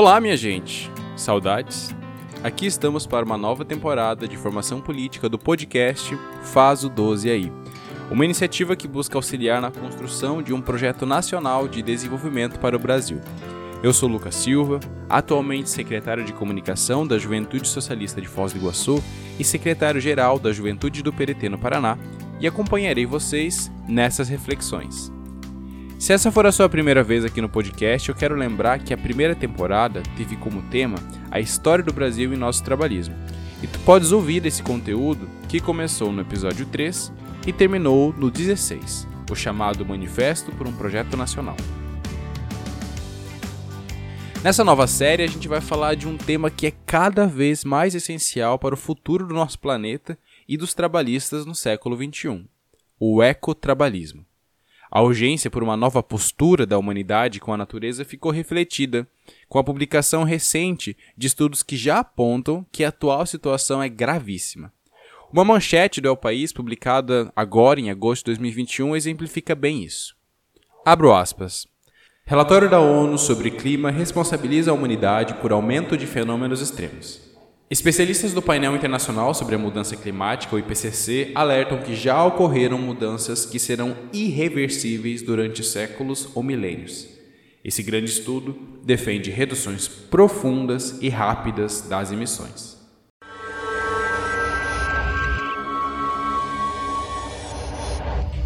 [0.00, 0.88] Olá, minha gente!
[1.16, 1.92] Saudades?
[2.44, 7.52] Aqui estamos para uma nova temporada de formação política do podcast Faz o 12 aí.
[8.08, 12.78] Uma iniciativa que busca auxiliar na construção de um projeto nacional de desenvolvimento para o
[12.78, 13.20] Brasil.
[13.82, 19.02] Eu sou Lucas Silva, atualmente secretário de Comunicação da Juventude Socialista de Foz do Iguaçu
[19.36, 21.98] e secretário-geral da Juventude do PDT no Paraná,
[22.38, 25.17] e acompanharei vocês nessas reflexões.
[25.98, 28.96] Se essa for a sua primeira vez aqui no podcast, eu quero lembrar que a
[28.96, 30.96] primeira temporada teve como tema
[31.28, 33.16] a história do Brasil e nosso trabalhismo.
[33.60, 37.12] E tu podes ouvir esse conteúdo que começou no episódio 3
[37.48, 41.56] e terminou no 16, o chamado Manifesto por um Projeto Nacional.
[44.44, 47.96] Nessa nova série, a gente vai falar de um tema que é cada vez mais
[47.96, 50.16] essencial para o futuro do nosso planeta
[50.48, 52.44] e dos trabalhistas no século XXI:
[53.00, 54.27] o ecotrabalhismo.
[54.90, 59.06] A urgência por uma nova postura da humanidade com a natureza ficou refletida
[59.48, 64.72] com a publicação recente de estudos que já apontam que a atual situação é gravíssima.
[65.30, 70.16] Uma manchete do El País, publicada agora em agosto de 2021, exemplifica bem isso.
[70.86, 71.66] Abro aspas.
[72.24, 77.27] Relatório da ONU sobre clima responsabiliza a humanidade por aumento de fenômenos extremos.
[77.70, 83.44] Especialistas do painel internacional sobre a mudança climática, o IPCC, alertam que já ocorreram mudanças
[83.44, 87.06] que serão irreversíveis durante séculos ou milênios.
[87.62, 92.78] Esse grande estudo defende reduções profundas e rápidas das emissões.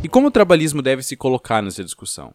[0.03, 2.35] E como o trabalhismo deve se colocar nessa discussão?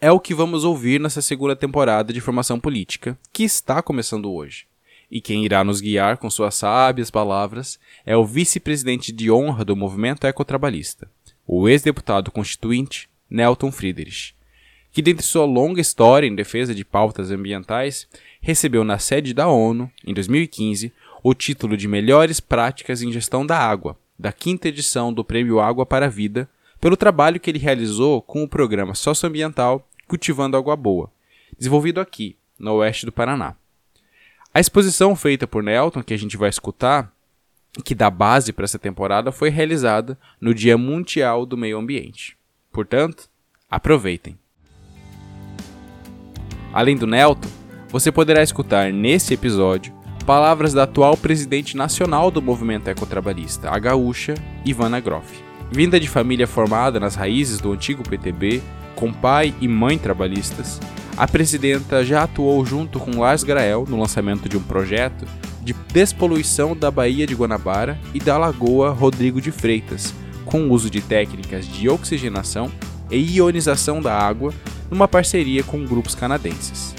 [0.00, 4.68] É o que vamos ouvir nessa segunda temporada de formação política, que está começando hoje
[5.10, 9.76] e quem irá nos guiar com suas sábias palavras é o vice-presidente de honra do
[9.76, 11.08] movimento ecotrabalhista,
[11.46, 14.34] o ex-deputado constituinte Nelton Friedrich,
[14.92, 18.08] que, dentre sua longa história em defesa de pautas ambientais,
[18.40, 20.92] recebeu na sede da ONU, em 2015,
[21.22, 25.86] o título de Melhores Práticas em Gestão da Água, da quinta edição do Prêmio Água
[25.86, 26.48] para a Vida,
[26.80, 31.10] pelo trabalho que ele realizou com o programa socioambiental Cultivando Água Boa,
[31.58, 33.54] desenvolvido aqui, no oeste do Paraná.
[34.58, 37.12] A exposição feita por Nelton, que a gente vai escutar,
[37.84, 42.36] que dá base para essa temporada, foi realizada no Dia Mundial do Meio Ambiente.
[42.72, 43.30] Portanto,
[43.70, 44.36] aproveitem.
[46.72, 47.48] Além do Nelton,
[47.88, 49.94] você poderá escutar nesse episódio
[50.26, 55.47] palavras da atual presidente nacional do movimento ecotrabalhista, a gaúcha Ivana Groff.
[55.70, 58.62] Vinda de família formada nas raízes do antigo PTB,
[58.96, 60.80] com pai e mãe trabalhistas,
[61.16, 65.26] a presidenta já atuou junto com Lars Grael no lançamento de um projeto
[65.62, 70.14] de despoluição da Baía de Guanabara e da Lagoa Rodrigo de Freitas,
[70.44, 72.70] com o uso de técnicas de oxigenação
[73.10, 74.54] e ionização da água,
[74.90, 76.94] numa parceria com grupos canadenses.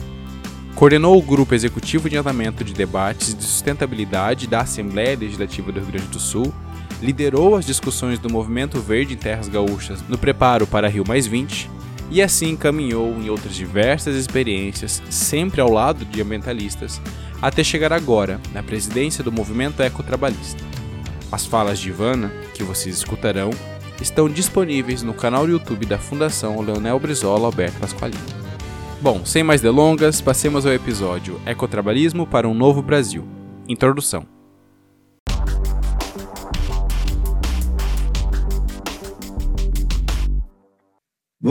[0.75, 5.91] Coordenou o Grupo Executivo de Andamento de Debates de Sustentabilidade da Assembleia Legislativa do Rio
[5.91, 6.53] Grande do Sul,
[7.02, 11.70] liderou as discussões do Movimento Verde em Terras Gaúchas no preparo para Rio Mais 20
[12.12, 17.00] e assim caminhou em outras diversas experiências, sempre ao lado de ambientalistas,
[17.42, 20.64] até chegar agora na presidência do movimento ecotrabalhista.
[21.32, 23.52] As falas de Ivana, que vocês escutarão,
[24.02, 28.40] estão disponíveis no canal do YouTube da Fundação Leonel Brizola Alberto Pasqualini.
[29.02, 33.26] Bom, sem mais delongas, passemos ao episódio Ecotrabalhismo para um Novo Brasil.
[33.68, 34.39] Introdução.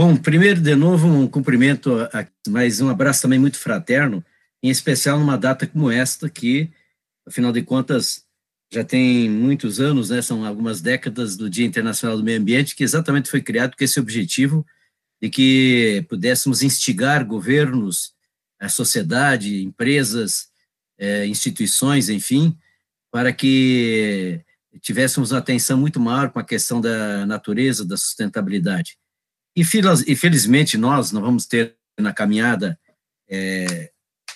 [0.01, 1.91] Bom, primeiro, de novo, um cumprimento,
[2.47, 4.25] mas um abraço também muito fraterno,
[4.63, 6.71] em especial numa data como esta, que,
[7.27, 8.25] afinal de contas,
[8.73, 12.85] já tem muitos anos, né, são algumas décadas do Dia Internacional do Meio Ambiente, que
[12.85, 14.65] exatamente foi criado com esse objetivo
[15.21, 18.13] de que pudéssemos instigar governos,
[18.61, 20.47] a sociedade, empresas,
[20.97, 22.57] eh, instituições, enfim,
[23.11, 24.45] para que
[24.81, 28.97] tivéssemos uma atenção muito maior com a questão da natureza, da sustentabilidade.
[29.61, 29.65] E,
[30.15, 32.79] felizmente, nós não vamos ter na caminhada
[33.29, 33.91] é,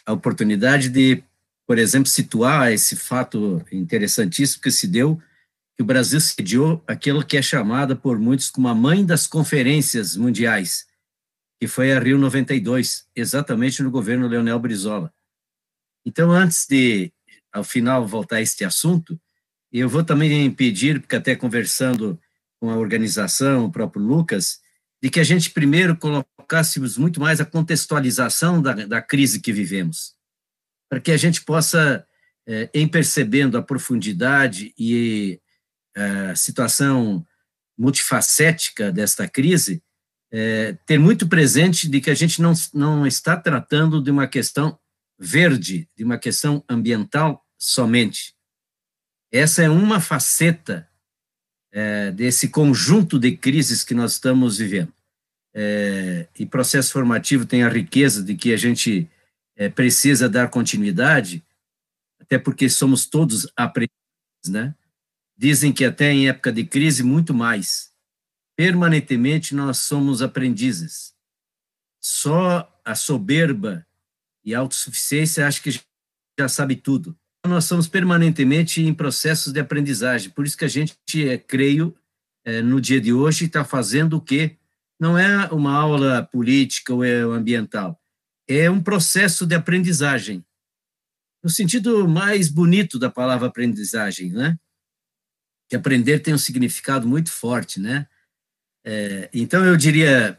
[0.05, 1.23] a oportunidade de,
[1.65, 5.23] por exemplo, situar esse fato interessantíssimo que se deu,
[5.77, 10.17] que o Brasil sediou aquilo que é chamada por muitos como a mãe das conferências
[10.17, 10.89] mundiais,
[11.61, 15.15] que foi a Rio 92, exatamente no governo Leonel Brizola.
[16.05, 17.13] Então, antes de,
[17.53, 19.17] ao final, voltar a este assunto,
[19.71, 22.21] eu vou também pedir, porque até conversando
[22.59, 24.62] com a organização, o próprio Lucas,
[25.03, 30.15] de que a gente primeiro colocássemos muito mais a contextualização da, da crise que vivemos,
[30.89, 32.07] para que a gente possa,
[32.47, 35.41] é, em percebendo a profundidade e
[35.97, 37.27] a eh, situação
[37.77, 39.83] multifacética desta crise,
[40.31, 44.79] é, ter muito presente de que a gente não, não está tratando de uma questão
[45.19, 48.35] verde, de uma questão ambiental somente.
[49.31, 50.89] Essa é uma faceta
[51.73, 54.93] é, desse conjunto de crises que nós estamos vivendo.
[55.55, 59.11] É, e processo formativo tem a riqueza de que a gente
[59.57, 61.45] é, precisa dar continuidade,
[62.21, 64.75] até porque somos todos aprendizes, né?
[65.37, 67.91] Dizem que até em época de crise, muito mais.
[68.57, 71.15] Permanentemente nós somos aprendizes.
[72.01, 73.87] Só a soberba
[74.45, 75.71] e a autossuficiência acha que
[76.39, 77.17] já sabe tudo
[77.49, 80.31] nós somos permanentemente em processos de aprendizagem.
[80.31, 80.97] Por isso que a gente,
[81.29, 81.97] é, creio,
[82.45, 84.57] é, no dia de hoje está fazendo o quê?
[85.01, 88.01] Não é uma aula política ou é ambiental.
[88.49, 90.45] É um processo de aprendizagem.
[91.43, 94.57] No sentido mais bonito da palavra aprendizagem, né?
[95.69, 98.07] Que aprender tem um significado muito forte, né?
[98.85, 100.39] É, então, eu diria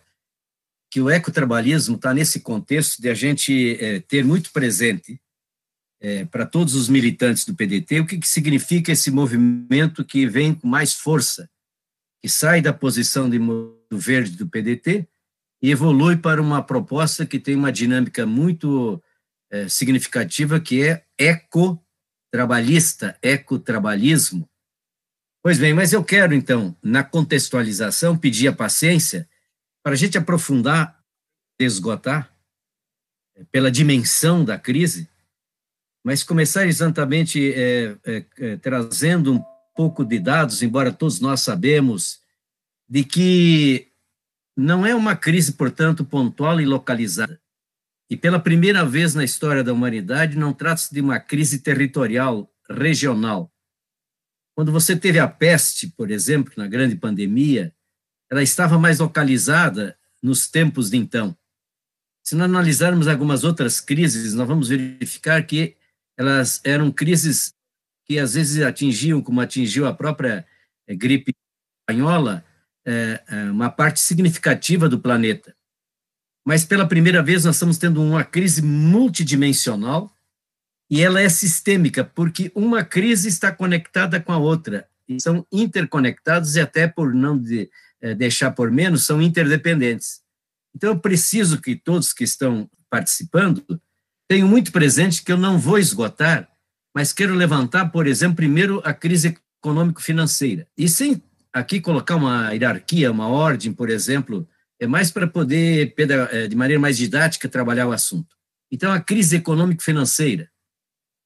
[0.89, 5.19] que o ecotrabalhismo está nesse contexto de a gente é, ter muito presente
[6.03, 10.53] é, para todos os militantes do PDT, o que, que significa esse movimento que vem
[10.53, 11.49] com mais força,
[12.21, 13.39] que sai da posição de,
[13.89, 15.07] verde do PDT
[15.61, 19.01] e evolui para uma proposta que tem uma dinâmica muito
[19.49, 24.49] é, significativa, que é ecotrabalhista, ecotrabalhismo.
[25.41, 29.27] Pois bem, mas eu quero, então, na contextualização, pedir a paciência
[29.81, 31.01] para a gente aprofundar,
[31.57, 32.29] esgotar,
[33.37, 35.12] é, pela dimensão da crise,
[36.03, 42.19] mas começar exatamente é, é, é, trazendo um pouco de dados, embora todos nós sabemos,
[42.87, 43.87] de que
[44.55, 47.39] não é uma crise, portanto, pontual e localizada.
[48.09, 53.51] E pela primeira vez na história da humanidade, não trata-se de uma crise territorial, regional.
[54.53, 57.73] Quando você teve a peste, por exemplo, na grande pandemia,
[58.29, 61.35] ela estava mais localizada nos tempos de então.
[62.23, 65.75] Se nós analisarmos algumas outras crises, nós vamos verificar que
[66.17, 67.53] elas eram crises
[68.05, 70.45] que às vezes atingiam, como atingiu a própria
[70.87, 71.33] eh, gripe
[71.81, 72.43] espanhola,
[72.85, 75.55] é, uma parte significativa do planeta.
[76.45, 80.13] Mas pela primeira vez nós estamos tendo uma crise multidimensional
[80.89, 86.55] e ela é sistêmica, porque uma crise está conectada com a outra, e são interconectados
[86.55, 87.69] e até por não de,
[88.17, 90.21] deixar por menos, são interdependentes.
[90.75, 93.65] Então eu preciso que todos que estão participando
[94.33, 96.49] tenho muito presente que eu não vou esgotar,
[96.91, 100.67] mas quero levantar, por exemplo, primeiro a crise econômico-financeira.
[100.75, 101.21] E sem
[101.53, 104.49] aqui colocar uma hierarquia, uma ordem, por exemplo,
[104.79, 105.93] é mais para poder,
[106.31, 108.35] é, de maneira mais didática, trabalhar o assunto.
[108.71, 110.49] Então, a crise econômico-financeira,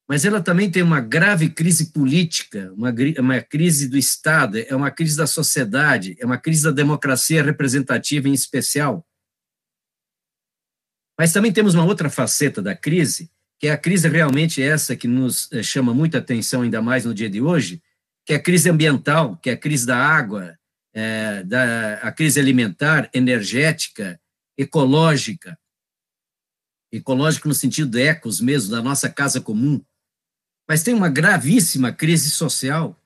[0.06, 4.90] mas ela também tem uma grave crise política, uma, uma crise do Estado, é uma
[4.90, 9.02] crise da sociedade, é uma crise da democracia representativa em especial,
[11.18, 13.28] mas também temos uma outra faceta da crise,
[13.58, 17.12] que é a crise realmente essa que nos eh, chama muita atenção, ainda mais no
[17.12, 17.82] dia de hoje,
[18.24, 20.56] que é a crise ambiental, que é a crise da água,
[20.94, 24.20] é, da, a crise alimentar, energética,
[24.56, 25.58] ecológica.
[26.92, 29.82] Ecológico no sentido de ecos mesmo, da nossa casa comum.
[30.68, 32.96] Mas tem uma gravíssima crise social.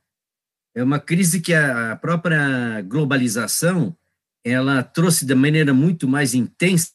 [0.75, 3.97] É uma crise que a própria globalização
[4.45, 6.93] ela trouxe de maneira muito mais intensa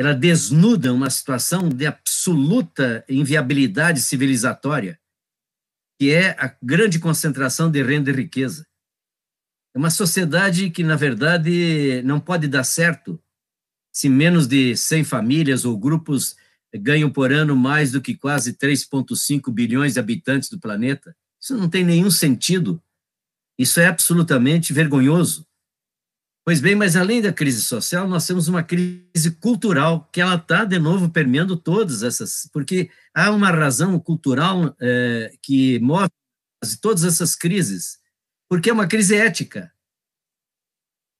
[0.00, 4.98] ela desnuda uma situação de absoluta inviabilidade civilizatória,
[5.98, 8.66] que é a grande concentração de renda e riqueza.
[9.74, 13.22] É uma sociedade que, na verdade, não pode dar certo
[13.92, 16.34] se menos de 100 famílias ou grupos
[16.74, 21.14] ganham por ano mais do que quase 3,5 bilhões de habitantes do planeta.
[21.38, 22.82] Isso não tem nenhum sentido.
[23.58, 25.46] Isso é absolutamente vergonhoso.
[26.50, 30.64] Pois bem, mas além da crise social, nós temos uma crise cultural, que ela está,
[30.64, 36.10] de novo, permeando todas essas, porque há uma razão cultural é, que move
[36.82, 38.00] todas essas crises,
[38.48, 39.72] porque é uma crise ética.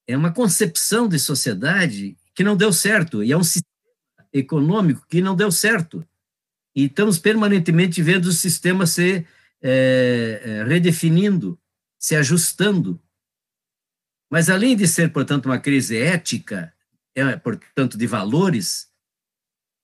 [0.05, 5.21] É uma concepção de sociedade que não deu certo, e é um sistema econômico que
[5.21, 6.05] não deu certo.
[6.75, 9.25] E estamos permanentemente vendo o sistema se
[9.61, 11.57] é, é, redefinindo,
[11.97, 13.01] se ajustando
[14.31, 16.73] mas, além de ser, portanto, uma crise ética,
[17.13, 18.87] é, portanto, de valores,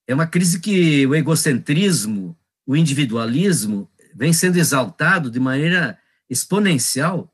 [0.06, 2.34] é uma crise que o egocentrismo,
[2.66, 5.98] o individualismo, vem sendo exaltado de maneira
[6.30, 7.30] exponencial.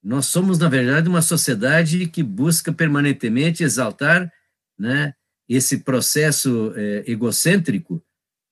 [0.00, 4.32] Nós somos, na verdade, uma sociedade que busca permanentemente exaltar
[4.78, 5.14] né,
[5.48, 8.00] esse processo é, egocêntrico,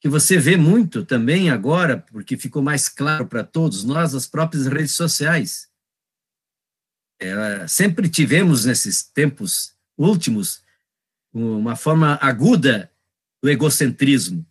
[0.01, 4.67] que você vê muito também agora, porque ficou mais claro para todos nós, nas próprias
[4.67, 5.71] redes sociais
[7.69, 10.63] sempre tivemos nesses tempos últimos
[11.33, 12.91] uma forma aguda
[13.43, 14.47] do egocentrismo.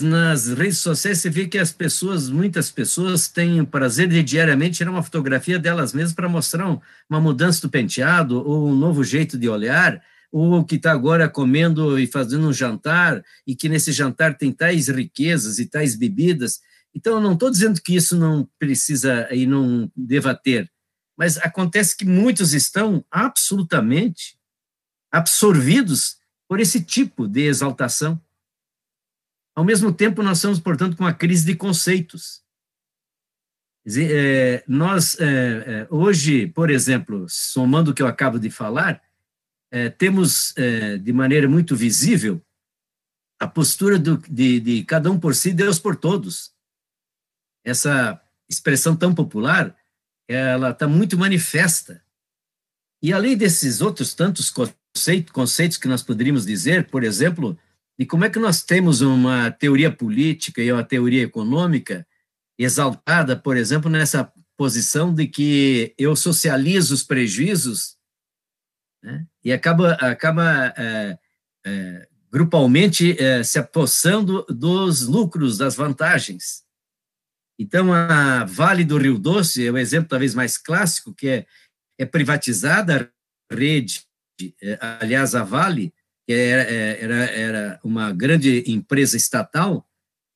[0.00, 4.78] Nas redes sociais você vê que as pessoas, muitas pessoas têm o prazer de diariamente
[4.78, 6.66] tirar uma fotografia delas mesmas para mostrar
[7.08, 11.98] uma mudança do penteado ou um novo jeito de olhar, ou que está agora comendo
[11.98, 16.60] e fazendo um jantar, e que nesse jantar tem tais riquezas e tais bebidas.
[16.94, 20.71] Então, eu não estou dizendo que isso não precisa e não deva ter,
[21.22, 24.36] mas acontece que muitos estão absolutamente
[25.08, 28.20] absorvidos por esse tipo de exaltação.
[29.54, 32.42] Ao mesmo tempo, nós estamos, portanto, com uma crise de conceitos.
[33.86, 39.00] É, nós, é, é, hoje, por exemplo, somando o que eu acabo de falar,
[39.98, 40.52] temos
[41.02, 42.44] de maneira muito visível
[43.38, 46.52] a postura de cada um por si, Deus por todos.
[47.64, 49.76] Essa expressão tão popular,
[50.28, 52.02] ela está muito manifesta.
[53.02, 57.58] E além desses outros tantos conceitos, que nós poderíamos dizer, por exemplo,
[57.98, 62.06] de como é que nós temos uma teoria política e uma teoria econômica
[62.58, 67.96] exaltada, por exemplo, nessa posição de que eu socializo os prejuízos
[69.02, 69.26] né?
[69.44, 71.18] e acaba, acaba é,
[71.66, 76.61] é, grupalmente é, se apossando dos lucros, das vantagens.
[77.58, 81.46] Então, a Vale do Rio Doce é o exemplo talvez mais clássico, que é,
[81.98, 83.12] é privatizada
[83.50, 84.02] a rede,
[84.60, 85.92] é, aliás, a Vale,
[86.26, 89.86] que era, é, era, era uma grande empresa estatal,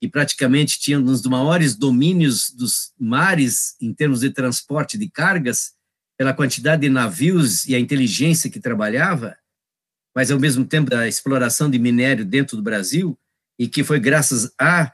[0.00, 5.74] que praticamente tinha um dos maiores domínios dos mares em termos de transporte de cargas,
[6.18, 9.36] pela quantidade de navios e a inteligência que trabalhava,
[10.14, 13.18] mas ao mesmo tempo da exploração de minério dentro do Brasil,
[13.58, 14.92] e que foi graças a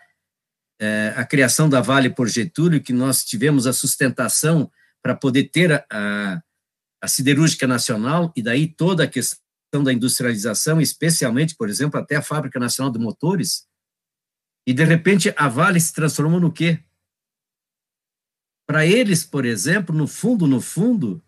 [0.83, 4.69] é, a criação da Vale por Getúlio que nós tivemos a sustentação
[5.01, 6.43] para poder ter a, a,
[7.01, 12.23] a siderúrgica nacional e daí toda a questão da industrialização, especialmente, por exemplo, até a
[12.23, 13.69] Fábrica Nacional de Motores,
[14.67, 16.83] e de repente a Vale se transformou no quê?
[18.67, 21.23] Para eles, por exemplo, no fundo, no fundo,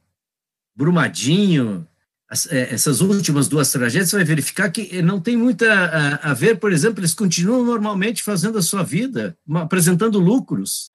[0.74, 1.86] Brumadinho,
[2.30, 6.72] essas últimas duas tragédias, você vai verificar que não tem muito a, a ver, por
[6.72, 10.90] exemplo, eles continuam normalmente fazendo a sua vida, apresentando lucros.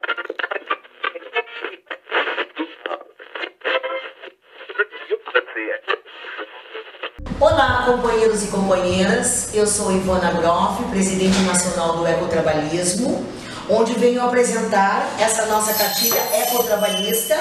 [7.39, 9.55] Olá, companheiros e companheiras.
[9.55, 13.25] Eu sou Ivana Groff, presidente nacional do Ecotrabalhismo,
[13.69, 17.35] onde venho apresentar essa nossa cartilha ecotrabalhista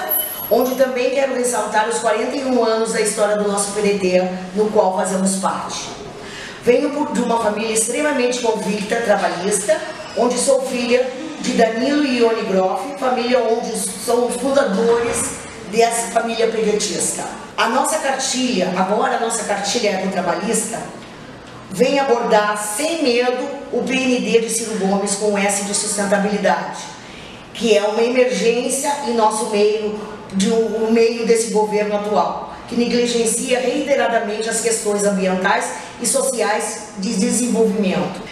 [0.50, 4.22] onde também quero ressaltar os 41 anos da história do nosso PDT,
[4.54, 5.90] no qual fazemos parte.
[6.64, 9.80] Venho de uma família extremamente convicta, trabalhista,
[10.16, 11.08] onde sou filha
[11.40, 15.38] de Danilo e Ione Groff, família onde são fundadores
[15.70, 17.24] dessa família pedetista.
[17.56, 20.80] A nossa cartilha, agora a nossa cartilha trabalhista,
[21.70, 26.80] vem abordar sem medo o PND de Ciro Gomes com S de sustentabilidade,
[27.52, 33.60] que é uma emergência em nosso meio de um, meio desse governo atual, que negligencia
[33.60, 38.28] reiteradamente as questões ambientais e sociais de desenvolvimento.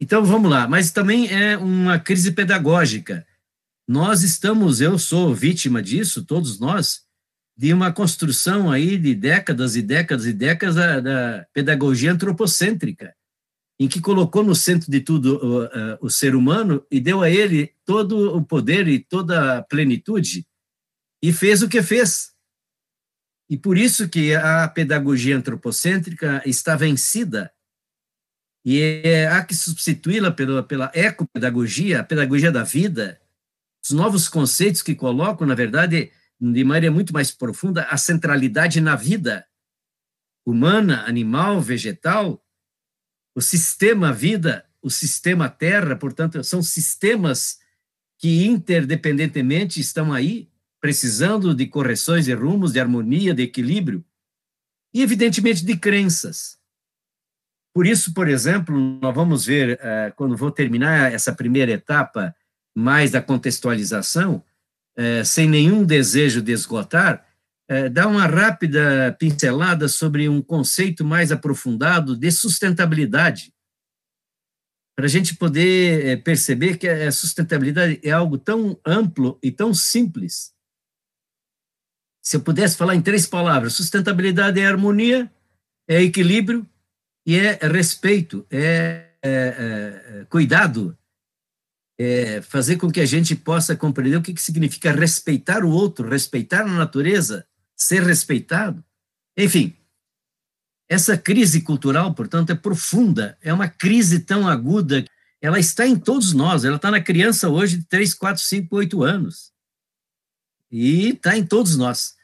[0.00, 3.24] Então vamos lá, mas também é uma crise pedagógica.
[3.86, 7.02] Nós estamos, eu sou vítima disso, todos nós,
[7.56, 13.14] de uma construção aí de décadas e décadas e décadas da, da pedagogia antropocêntrica
[13.80, 15.40] em que colocou no centro de tudo
[16.00, 20.46] o, o ser humano e deu a ele todo o poder e toda a plenitude
[21.22, 22.32] e fez o que fez.
[23.48, 27.50] E por isso que a pedagogia antropocêntrica está vencida
[28.62, 33.18] e é, há que substituí-la pela, pela ecopedagogia, a pedagogia da vida,
[33.82, 38.94] os novos conceitos que colocam, na verdade, de maneira muito mais profunda, a centralidade na
[38.94, 39.46] vida
[40.46, 42.44] humana, animal, vegetal,
[43.40, 47.58] o sistema vida, o sistema terra, portanto, são sistemas
[48.18, 54.04] que interdependentemente estão aí, precisando de correções de rumos, de harmonia, de equilíbrio,
[54.92, 56.58] e evidentemente de crenças.
[57.72, 62.36] Por isso, por exemplo, nós vamos ver, eh, quando vou terminar essa primeira etapa,
[62.76, 64.44] mais da contextualização,
[64.98, 67.26] eh, sem nenhum desejo de esgotar,
[67.70, 73.54] é, dar uma rápida pincelada sobre um conceito mais aprofundado de sustentabilidade,
[74.96, 79.72] para a gente poder é, perceber que a sustentabilidade é algo tão amplo e tão
[79.72, 80.52] simples.
[82.20, 85.32] Se eu pudesse falar em três palavras, sustentabilidade é harmonia,
[85.88, 86.68] é equilíbrio
[87.24, 90.98] e é respeito, é, é, é cuidado,
[92.00, 96.08] é, fazer com que a gente possa compreender o que, que significa respeitar o outro,
[96.08, 97.46] respeitar a natureza,
[97.80, 98.84] ser respeitado.
[99.36, 99.74] Enfim,
[100.88, 105.04] essa crise cultural, portanto, é profunda, é uma crise tão aguda,
[105.40, 109.02] ela está em todos nós, ela está na criança hoje de 3, 4, 5, 8
[109.02, 109.52] anos.
[110.70, 112.14] E está em todos nós.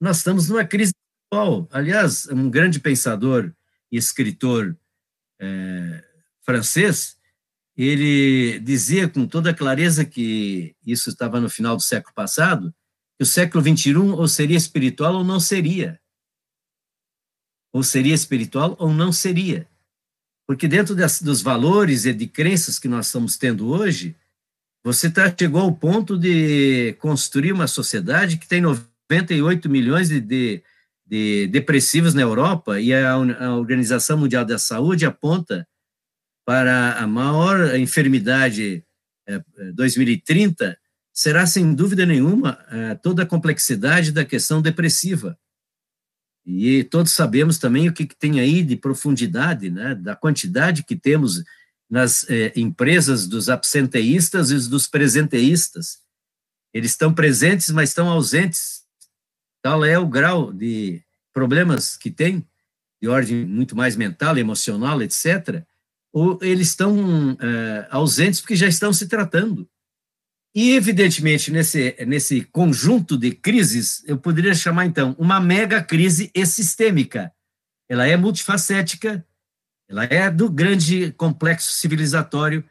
[0.00, 0.92] Nós estamos numa crise
[1.26, 1.68] atual.
[1.70, 3.52] Aliás, um grande pensador
[3.92, 4.76] e escritor
[5.38, 6.02] é,
[6.42, 7.18] francês,
[7.76, 12.74] ele dizia com toda clareza que isso estava no final do século passado,
[13.20, 16.00] o século 21 ou seria espiritual ou não seria.
[17.72, 19.68] Ou seria espiritual ou não seria.
[20.46, 24.16] Porque dentro das, dos valores e de crenças que nós estamos tendo hoje,
[24.84, 30.62] você tá, chegou ao ponto de construir uma sociedade que tem 98 milhões de, de,
[31.06, 35.66] de depressivos na Europa e a, a Organização Mundial da Saúde aponta
[36.44, 38.84] para a maior enfermidade
[39.26, 39.42] é,
[39.72, 40.83] 2030 é,
[41.14, 45.38] será, sem dúvida nenhuma, é, toda a complexidade da questão depressiva.
[46.44, 51.42] E todos sabemos também o que, tem aí de profundidade, né, da quantidade que temos
[51.88, 56.00] nas é, empresas dos absenteístas e dos presenteístas.
[56.72, 58.82] Eles estão presentes, mas estão ausentes.
[59.62, 61.00] Tal é o grau de
[61.32, 62.46] problemas que tem,
[63.00, 65.62] de ordem muito mais mental, emocional, etc.,
[66.12, 69.68] ou eles estão é, ausentes porque já estão se tratando.
[70.54, 77.32] E, evidentemente, nesse, nesse conjunto de crises, eu poderia chamar, então, uma mega crise sistêmica.
[77.88, 79.26] Ela é multifacética,
[79.88, 82.64] ela é do grande complexo civilizatório,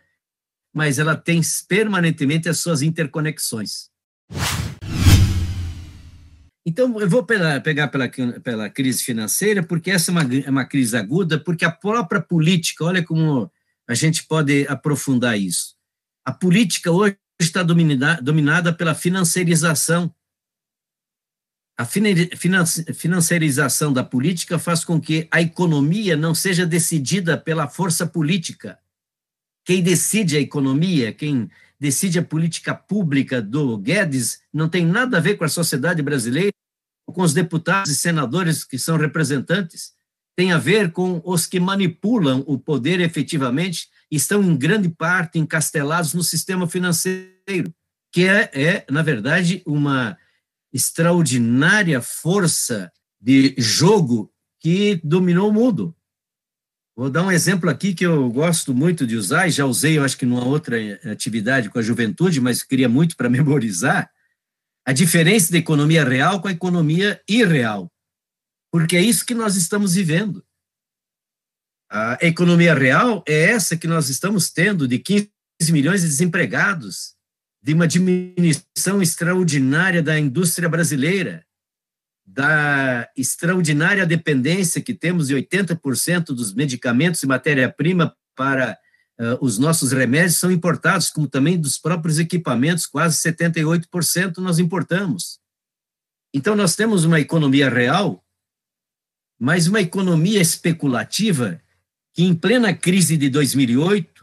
[0.73, 3.89] mas ela tem permanentemente as suas interconexões.
[6.65, 8.09] Então, eu vou pegar pela,
[8.41, 12.85] pela crise financeira, porque essa é uma, é uma crise aguda, porque a própria política,
[12.85, 13.51] olha como
[13.85, 15.75] a gente pode aprofundar isso.
[16.25, 20.13] A política hoje está dominada, dominada pela financiarização.
[21.77, 28.77] A financiarização da política faz com que a economia não seja decidida pela força política.
[29.65, 35.21] Quem decide a economia, quem decide a política pública do Guedes não tem nada a
[35.21, 36.53] ver com a sociedade brasileira,
[37.05, 39.93] com os deputados e senadores que são representantes,
[40.35, 46.13] tem a ver com os que manipulam o poder efetivamente estão, em grande parte, encastelados
[46.13, 47.73] no sistema financeiro,
[48.11, 50.17] que é, é na verdade, uma
[50.71, 55.95] extraordinária força de jogo que dominou o mundo.
[56.95, 60.03] Vou dar um exemplo aqui que eu gosto muito de usar, e já usei, eu
[60.03, 60.77] acho que numa outra
[61.11, 64.11] atividade com a juventude, mas queria muito para memorizar,
[64.85, 67.91] a diferença da economia real com a economia irreal.
[68.71, 70.43] Porque é isso que nós estamos vivendo.
[71.95, 75.29] A economia real é essa que nós estamos tendo, de 15
[75.69, 77.13] milhões de desempregados,
[77.61, 81.45] de uma diminuição extraordinária da indústria brasileira,
[82.25, 88.75] da extraordinária dependência que temos de 80% dos medicamentos e matéria-prima para
[89.19, 95.39] uh, os nossos remédios são importados, como também dos próprios equipamentos, quase 78% nós importamos.
[96.33, 98.25] Então, nós temos uma economia real,
[99.39, 101.61] mas uma economia especulativa
[102.13, 104.13] que, em plena crise de 2008,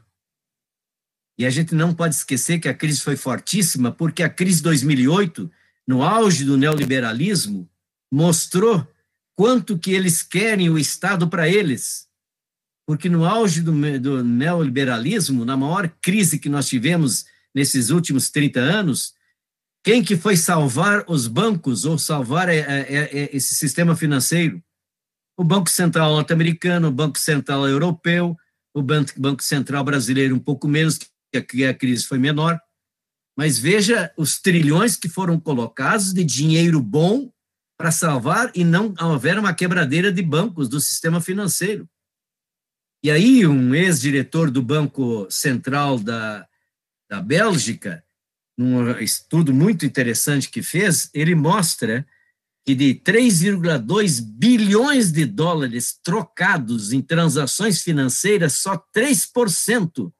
[1.38, 4.64] e a gente não pode esquecer que a crise foi fortíssima, porque a crise de
[4.64, 5.50] 2008,
[5.88, 7.68] no auge do neoliberalismo,
[8.12, 8.86] mostrou
[9.34, 12.06] quanto que eles querem o Estado para eles.
[12.86, 17.24] Porque no auge do, do, neoliberalismo, na maior crise que nós tivemos
[17.54, 19.14] nesses últimos 30 anos,
[19.82, 24.62] quem que foi salvar os bancos ou salvar é, é, é, esse sistema financeiro?
[25.40, 28.36] O Banco Central norte-americano, o Banco Central europeu,
[28.74, 30.98] o Banco, Central brasileiro um pouco menos,
[31.48, 32.60] que a crise foi menor.
[33.34, 37.32] Mas veja os trilhões que foram colocados de dinheiro bom
[37.78, 41.88] para salvar e não houver uma quebradeira de bancos do sistema financeiro.
[43.02, 46.46] E aí, um ex-diretor do Banco Central da,
[47.08, 48.04] da Bélgica,
[48.58, 52.06] num estudo muito interessante que fez, ele mostra
[52.70, 60.12] que de 3,2 bilhões de dólares trocados em transações financeiras, só 3%,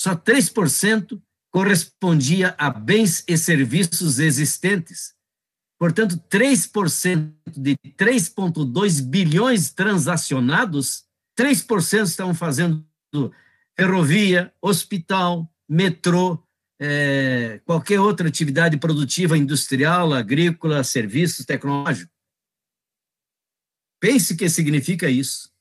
[0.00, 5.12] só 3% correspondia a bens e serviços existentes.
[5.78, 11.04] Portanto, 3% de 3,2 bilhões transacionados,
[11.38, 12.86] 3% estavam fazendo
[13.78, 16.42] ferrovia, hospital, metrô,
[16.80, 22.14] é, qualquer outra atividade produtiva industrial, agrícola, serviços tecnológicos.
[24.00, 25.52] Pense o que significa isso.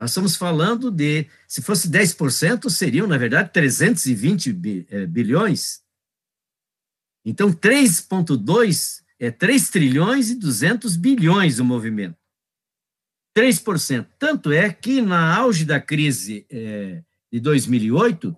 [0.00, 5.82] Nós estamos falando de, se fosse 10%, seriam, na verdade, 320 eh, bilhões.
[7.24, 12.18] Então, 3,2 é 3 trilhões e 200 bilhões o movimento.
[13.36, 14.06] 3%.
[14.18, 18.36] Tanto é que, na auge da crise é, de 2008,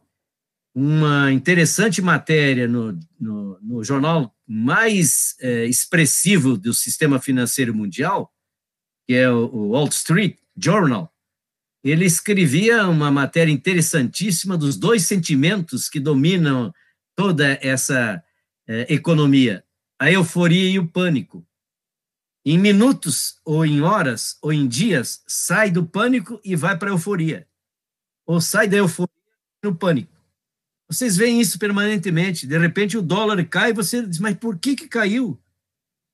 [0.79, 8.31] uma interessante matéria no, no, no jornal mais é, expressivo do sistema financeiro mundial,
[9.09, 11.11] que é o, o Wall Street Journal,
[11.83, 16.71] ele escrevia uma matéria interessantíssima dos dois sentimentos que dominam
[17.15, 18.23] toda essa
[18.69, 19.65] é, economia:
[19.99, 21.47] a euforia e o pânico.
[22.45, 26.93] Em minutos, ou em horas, ou em dias, sai do pânico e vai para a
[26.93, 27.49] euforia.
[28.27, 29.09] Ou sai da euforia
[29.65, 30.16] no pânico.
[30.89, 32.47] Vocês veem isso permanentemente.
[32.47, 35.41] De repente o dólar cai e você diz, mas por que, que caiu?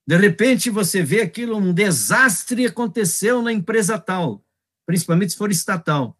[0.05, 4.43] De repente você vê aquilo, um desastre aconteceu na empresa tal,
[4.85, 6.17] principalmente se for estatal.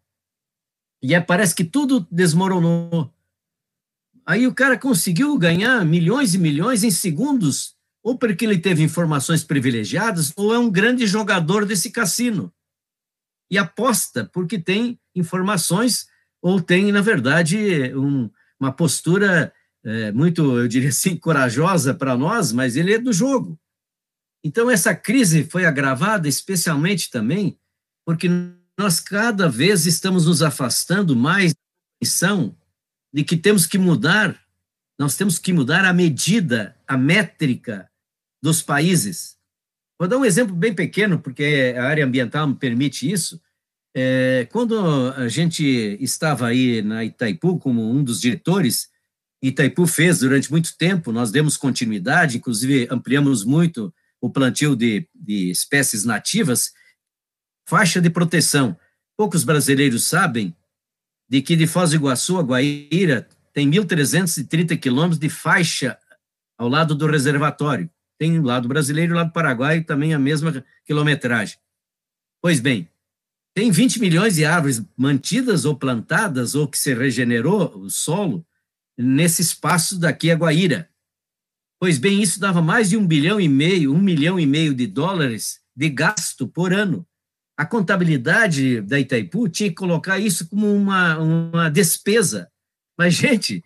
[1.02, 3.12] E aí parece que tudo desmoronou.
[4.24, 9.44] Aí o cara conseguiu ganhar milhões e milhões em segundos, ou porque ele teve informações
[9.44, 12.50] privilegiadas, ou é um grande jogador desse cassino.
[13.50, 16.06] E aposta porque tem informações,
[16.40, 18.30] ou tem, na verdade, um,
[18.64, 19.52] uma postura
[19.84, 23.58] é, muito, eu diria assim, corajosa para nós, mas ele é do jogo.
[24.44, 27.58] Então, essa crise foi agravada especialmente também
[28.04, 28.28] porque
[28.78, 31.60] nós cada vez estamos nos afastando mais da
[32.02, 32.56] missão
[33.12, 34.38] de que temos que mudar,
[34.98, 37.88] nós temos que mudar a medida, a métrica
[38.42, 39.36] dos países.
[39.98, 43.40] Vou dar um exemplo bem pequeno, porque a área ambiental me permite isso.
[43.96, 44.76] É, quando
[45.16, 45.64] a gente
[46.00, 48.88] estava aí na Itaipu como um dos diretores,
[49.40, 55.50] Itaipu fez durante muito tempo, nós demos continuidade, inclusive ampliamos muito o plantio de, de
[55.50, 56.72] espécies nativas,
[57.68, 58.76] faixa de proteção.
[59.16, 60.56] Poucos brasileiros sabem
[61.28, 65.96] de que de Foz do Iguaçu a Guaíra tem 1.330 quilômetros de faixa
[66.58, 67.88] ao lado do reservatório.
[68.18, 71.58] Tem lado brasileiro e lado paraguaio também a mesma quilometragem.
[72.40, 72.88] Pois bem,
[73.54, 78.44] tem 20 milhões de árvores mantidas ou plantadas ou que se regenerou o solo
[78.98, 80.88] nesse espaço daqui a Guaíra.
[81.80, 84.86] Pois bem, isso dava mais de um bilhão e meio, um milhão e meio de
[84.86, 87.06] dólares de gasto por ano
[87.56, 92.48] a contabilidade da Itaipu tinha que colocar isso como uma, uma despesa.
[92.98, 93.64] Mas, gente,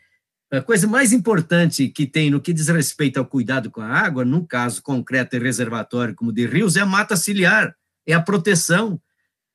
[0.51, 4.25] a coisa mais importante que tem no que diz respeito ao cuidado com a água,
[4.25, 7.75] num caso concreto e reservatório como de rios, é a mata ciliar,
[8.07, 9.01] é a proteção.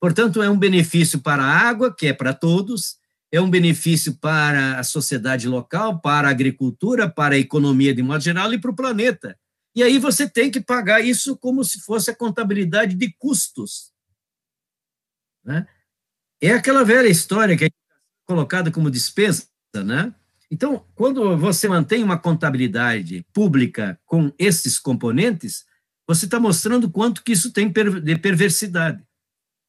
[0.04, 2.98] Portanto, é um benefício para a água, que é para todos,
[3.32, 8.22] é um benefício para a sociedade local, para a agricultura, para a economia de modo
[8.22, 9.40] geral e para o planeta.
[9.74, 13.94] E aí você tem que pagar isso como se fosse a contabilidade de custos.
[15.42, 15.66] Né?
[16.42, 17.70] É aquela velha história que é
[18.26, 20.14] colocada como despesa, né?
[20.52, 25.64] Então, quando você mantém uma contabilidade pública com esses componentes,
[26.06, 29.02] você está mostrando quanto que isso tem de perversidade.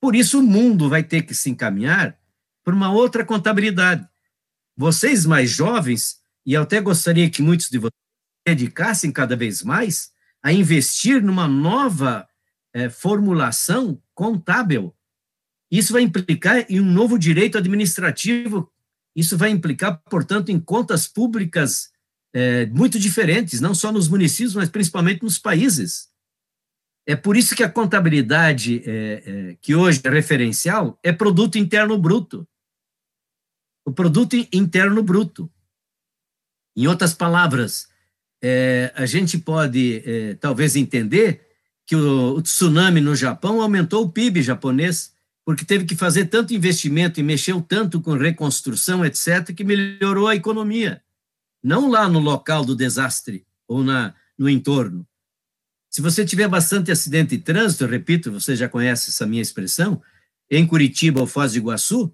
[0.05, 2.15] Por isso, o mundo vai ter que se encaminhar
[2.63, 4.07] para uma outra contabilidade.
[4.77, 7.95] Vocês mais jovens, e eu até gostaria que muitos de vocês
[8.47, 10.11] dedicassem cada vez mais
[10.43, 12.29] a investir numa nova
[12.75, 14.95] é, formulação contábil
[15.71, 18.71] isso vai implicar em um novo direito administrativo,
[19.17, 21.89] isso vai implicar, portanto, em contas públicas
[22.33, 26.11] é, muito diferentes, não só nos municípios, mas principalmente nos países.
[27.07, 31.99] É por isso que a contabilidade, é, é, que hoje é referencial, é produto interno
[31.99, 32.47] bruto.
[33.85, 35.51] O produto interno bruto.
[36.77, 37.89] Em outras palavras,
[38.43, 41.47] é, a gente pode é, talvez entender
[41.87, 45.15] que o, o tsunami no Japão aumentou o PIB japonês
[45.45, 50.35] porque teve que fazer tanto investimento e mexeu tanto com reconstrução, etc., que melhorou a
[50.35, 51.03] economia.
[51.63, 55.07] Não lá no local do desastre ou na, no entorno.
[55.95, 60.03] Se você tiver bastante acidente de trânsito, repito, você já conhece essa minha expressão,
[60.51, 62.13] em Curitiba ou Foz do Iguaçu,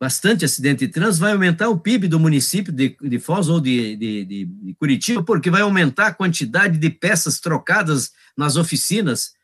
[0.00, 3.94] bastante acidente de trânsito vai aumentar o PIB do município de, de Foz ou de,
[3.96, 9.34] de, de, Curitiba, porque vai aumentar a quantidade de peças trocadas nas oficinas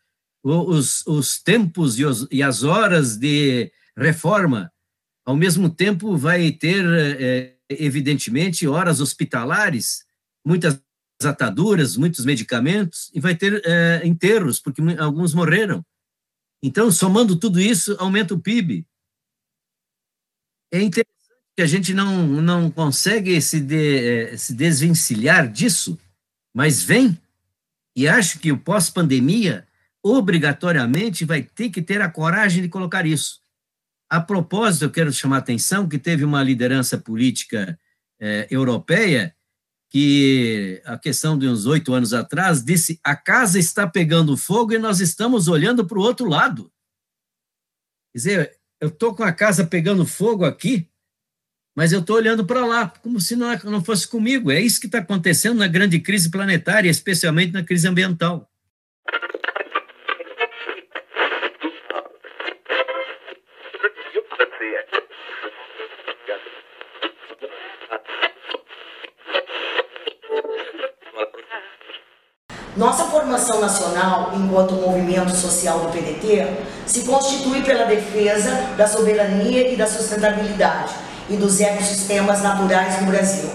[0.42, 4.72] os, os tempos e, os, e, as horas de reforma,
[5.22, 6.82] ao mesmo tempo vai ter,
[7.20, 10.06] é, evidentemente, horas hospitalares,
[10.42, 10.80] muitas
[11.26, 15.84] ataduras, muitos medicamentos, e vai ter é, enterros, porque alguns morreram.
[16.62, 18.86] Então, somando tudo isso, aumenta o PIB.
[20.72, 21.20] É interessante
[21.56, 25.98] que a gente não, não consegue se, de, se desvencilhar disso,
[26.54, 27.18] mas vem,
[27.96, 29.66] e acho que o pós-pandemia
[30.02, 33.40] obrigatoriamente vai ter que ter a coragem de colocar isso.
[34.08, 37.78] A propósito, eu quero chamar a atenção que teve uma liderança política
[38.18, 39.34] é, europeia
[39.90, 44.78] que, a questão de uns oito anos atrás, disse: a casa está pegando fogo e
[44.78, 46.72] nós estamos olhando para o outro lado.
[48.12, 50.88] Quer dizer, eu estou com a casa pegando fogo aqui,
[51.76, 54.50] mas eu estou olhando para lá, como se não, não fosse comigo.
[54.50, 58.49] É isso que está acontecendo na grande crise planetária, especialmente na crise ambiental.
[73.30, 76.48] Formação nacional, enquanto movimento social do PDT,
[76.84, 80.92] se constitui pela defesa da soberania e da sustentabilidade
[81.28, 83.50] e dos ecossistemas naturais do Brasil.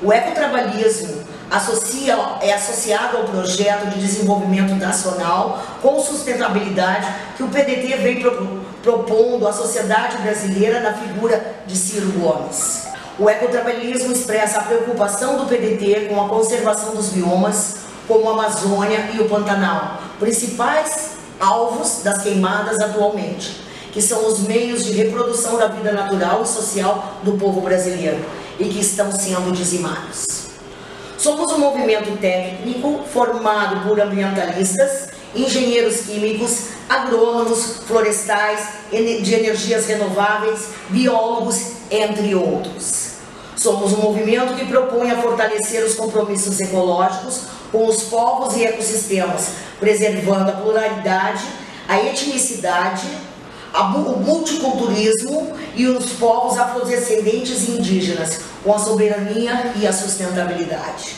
[0.00, 7.98] O ecotrabalhismo associa, é associado ao projeto de desenvolvimento nacional com sustentabilidade que o PDT
[7.98, 12.86] vem pro, propondo à sociedade brasileira na figura de Ciro Gomes.
[13.18, 19.10] O ecotrabalhismo expressa a preocupação do PDT com a conservação dos biomas, como a Amazônia
[19.14, 23.60] e o Pantanal, principais alvos das queimadas atualmente,
[23.92, 28.24] que são os meios de reprodução da vida natural e social do povo brasileiro
[28.58, 30.24] e que estão sendo dizimados.
[31.18, 38.60] Somos um movimento técnico formado por ambientalistas, engenheiros químicos, agrônomos, florestais,
[38.90, 43.12] de energias renováveis, biólogos, entre outros.
[43.54, 49.52] Somos um movimento que propõe a fortalecer os compromissos ecológicos com os povos e ecossistemas,
[49.80, 51.42] preservando a pluralidade,
[51.88, 53.08] a etnicidade,
[53.74, 61.16] o multiculturismo e os povos afrodescendentes e indígenas, com a soberania e a sustentabilidade.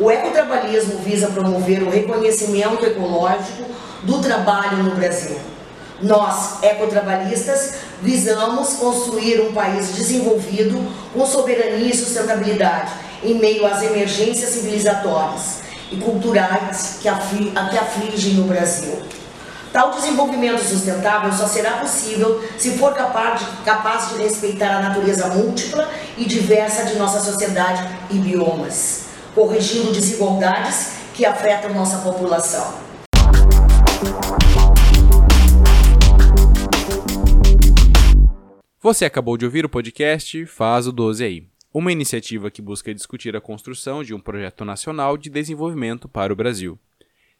[0.00, 3.64] O ecotrabalhismo visa promover o reconhecimento ecológico
[4.02, 5.38] do trabalho no Brasil.
[6.00, 12.90] Nós, ecotrabalhistas, visamos construir um país desenvolvido com soberania e sustentabilidade
[13.22, 15.61] em meio às emergências civilizatórias
[15.92, 19.02] e culturais que, afli que afligem o Brasil.
[19.72, 25.28] Tal desenvolvimento sustentável só será possível se for capaz de, capaz de respeitar a natureza
[25.28, 32.74] múltipla e diversa de nossa sociedade e biomas, corrigindo desigualdades que afetam nossa população.
[38.80, 43.34] Você acabou de ouvir o podcast Faz o 12 aí uma iniciativa que busca discutir
[43.34, 46.78] a construção de um projeto nacional de desenvolvimento para o Brasil.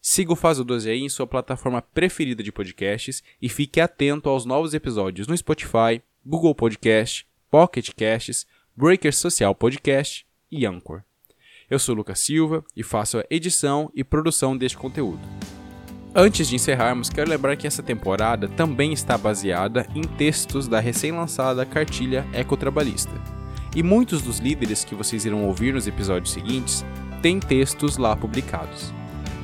[0.01, 4.27] Siga o Faz o 12 aí em sua plataforma preferida de podcasts e fique atento
[4.27, 11.03] aos novos episódios no Spotify, Google Podcast, Pocket Casts, Breaker Social Podcast e Anchor.
[11.69, 15.21] Eu sou Lucas Silva e faço a edição e produção deste conteúdo.
[16.15, 21.65] Antes de encerrarmos, quero lembrar que essa temporada também está baseada em textos da recém-lançada
[21.65, 23.42] cartilha Ecotrabalhista
[23.75, 26.85] e muitos dos líderes que vocês irão ouvir nos episódios seguintes
[27.21, 28.93] têm textos lá publicados.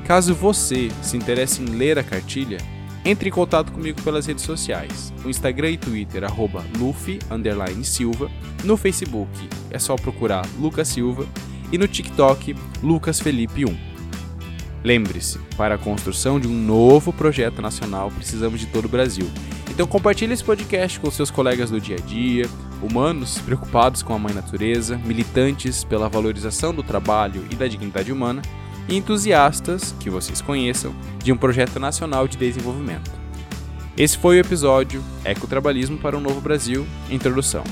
[0.06, 2.58] Caso você se interesse em ler a cartilha,
[3.06, 5.14] entre em contato comigo pelas redes sociais.
[5.24, 6.64] No Instagram e Twitter, arroba
[7.84, 8.30] Silva.
[8.64, 11.26] No Facebook é só procurar Lucas Silva.
[11.72, 13.90] E no TikTok, Lucas Felipe 1.
[14.84, 19.30] Lembre-se, para a construção de um novo projeto nacional precisamos de todo o Brasil.
[19.70, 22.50] Então compartilhe esse podcast com seus colegas do dia a dia,
[22.82, 28.42] humanos preocupados com a mãe natureza, militantes pela valorização do trabalho e da dignidade humana,
[28.88, 33.12] e entusiastas, que vocês conheçam, de um projeto nacional de desenvolvimento.
[33.96, 37.64] Esse foi o episódio Ecotrabalhismo para um Novo Brasil Introdução.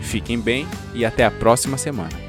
[0.00, 2.25] Fiquem bem e até a próxima semana.